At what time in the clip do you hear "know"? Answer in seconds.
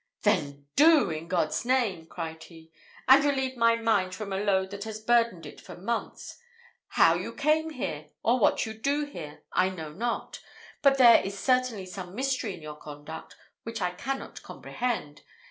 9.69-9.93